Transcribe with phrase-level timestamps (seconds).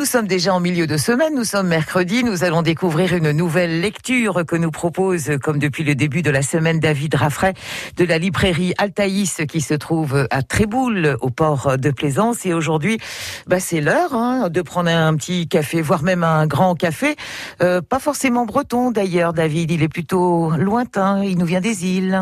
[0.00, 3.82] nous sommes déjà en milieu de semaine, nous sommes mercredi, nous allons découvrir une nouvelle
[3.82, 7.52] lecture que nous propose, comme depuis le début de la semaine, David Raffray
[7.98, 12.46] de la librairie Altaïs qui se trouve à Tréboul, au port de Plaisance.
[12.46, 12.96] Et aujourd'hui,
[13.46, 17.14] bah, c'est l'heure hein, de prendre un petit café, voire même un grand café.
[17.60, 22.18] Euh, pas forcément breton d'ailleurs, David, il est plutôt lointain, il nous vient des îles.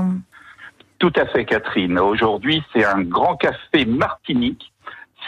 [0.98, 1.96] Tout à fait, Catherine.
[2.00, 4.72] Aujourd'hui, c'est un grand café martinique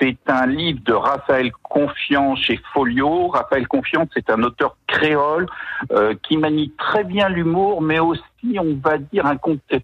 [0.00, 3.28] c'est un livre de Raphaël Confiant chez Folio.
[3.28, 5.46] Raphaël Confiant, c'est un auteur créole
[5.92, 9.36] euh, qui manie très bien l'humour, mais aussi, on va dire, un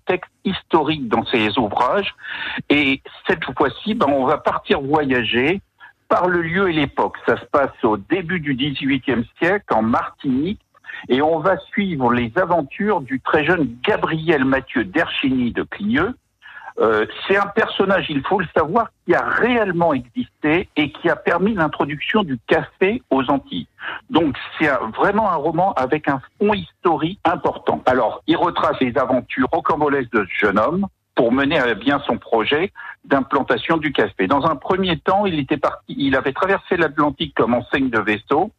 [0.06, 2.14] texte historique dans ses ouvrages.
[2.70, 5.60] Et cette fois-ci, ben, on va partir voyager
[6.08, 7.16] par le lieu et l'époque.
[7.26, 10.60] Ça se passe au début du XVIIIe siècle, en Martinique,
[11.08, 16.14] et on va suivre les aventures du très jeune Gabriel Mathieu d'Erchigny de Clieux,
[16.78, 21.16] euh, c'est un personnage, il faut le savoir, qui a réellement existé et qui a
[21.16, 23.66] permis l'introduction du café aux Antilles.
[24.10, 27.82] Donc c'est vraiment un roman avec un fond historique important.
[27.86, 32.18] Alors, il retrace les aventures rocambolesques de ce jeune homme pour mener à bien son
[32.18, 32.72] projet
[33.06, 34.26] d'implantation du café.
[34.26, 38.50] Dans un premier temps, il était parti, il avait traversé l'Atlantique comme enseigne de vaisseau.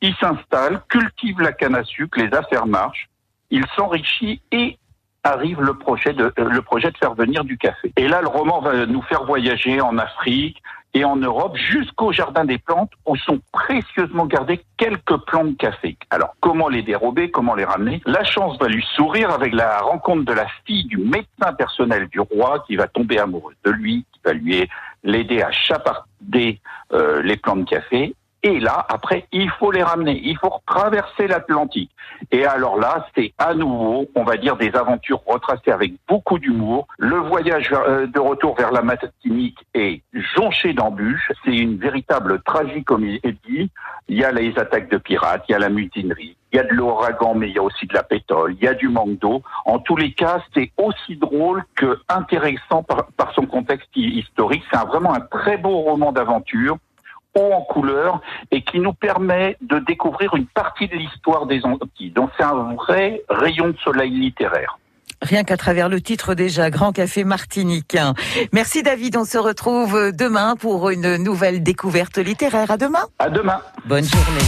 [0.00, 3.08] Il s'installe, cultive la canne à sucre, les affaires marchent,
[3.50, 4.78] il s'enrichit et
[5.22, 7.92] arrive le projet de euh, le projet de faire venir du café.
[7.96, 10.62] Et là, le roman va nous faire voyager en Afrique
[10.94, 15.96] et en Europe jusqu'au jardin des plantes où sont précieusement gardés quelques plants de café.
[16.10, 18.02] Alors, comment les dérober, comment les ramener?
[18.06, 22.20] La chance va lui sourire avec la rencontre de la fille du médecin personnel du
[22.20, 24.68] roi qui va tomber amoureuse de lui, qui va lui
[25.04, 26.60] l'aider à chaparder
[26.92, 30.18] euh, les plants de café et là, après, il faut les ramener.
[30.24, 31.90] Il faut traverser l'Atlantique.
[32.30, 36.86] Et alors là, c'est à nouveau, on va dire, des aventures retracées avec beaucoup d'humour.
[36.98, 40.02] Le voyage euh, de retour vers la Martinique est
[40.34, 41.32] jonché d'embûches.
[41.44, 43.70] C'est une véritable tragicomédie.
[44.08, 46.64] Il y a les attaques de pirates, il y a la mutinerie, il y a
[46.64, 49.18] de l'ouragan, mais il y a aussi de la pétrole, il y a du manque
[49.18, 49.42] d'eau.
[49.66, 54.64] En tous les cas, c'est aussi drôle que intéressant par, par son contexte historique.
[54.72, 56.78] C'est vraiment un très beau roman d'aventure
[57.34, 58.20] haut en couleur
[58.50, 62.10] et qui nous permet de découvrir une partie de l'histoire des Antilles.
[62.10, 64.78] Donc c'est un vrai rayon de soleil littéraire.
[65.22, 68.14] Rien qu'à travers le titre déjà, Grand Café Martiniquain.
[68.52, 72.70] Merci David, on se retrouve demain pour une nouvelle découverte littéraire.
[72.70, 73.04] À demain.
[73.18, 73.60] À demain.
[73.84, 74.40] Bonne journée.